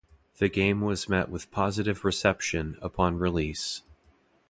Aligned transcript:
The 0.39 0.49
game 0.49 0.81
was 0.81 1.07
met 1.07 1.29
with 1.29 1.51
positive 1.51 2.03
reception 2.03 2.75
upon 2.81 3.19
release. 3.19 3.83